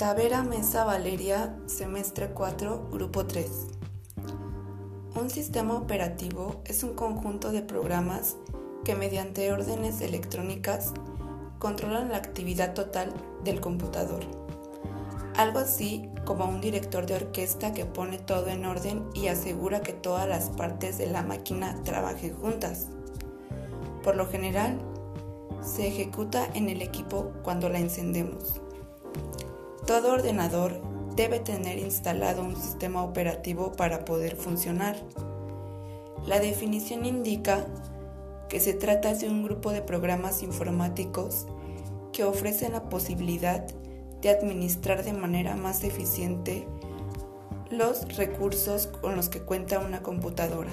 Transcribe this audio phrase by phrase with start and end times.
[0.00, 3.46] Tavera Mesa Valeria, semestre 4, grupo 3.
[5.14, 8.38] Un sistema operativo es un conjunto de programas
[8.82, 10.94] que mediante órdenes electrónicas
[11.58, 13.12] controlan la actividad total
[13.44, 14.20] del computador.
[15.36, 19.92] Algo así como un director de orquesta que pone todo en orden y asegura que
[19.92, 22.86] todas las partes de la máquina trabajen juntas.
[24.02, 24.80] Por lo general,
[25.60, 28.62] se ejecuta en el equipo cuando la encendemos.
[29.90, 30.80] Todo ordenador
[31.16, 34.96] debe tener instalado un sistema operativo para poder funcionar.
[36.28, 37.66] La definición indica
[38.48, 41.48] que se trata de un grupo de programas informáticos
[42.12, 43.66] que ofrecen la posibilidad
[44.22, 46.68] de administrar de manera más eficiente
[47.68, 50.70] los recursos con los que cuenta una computadora.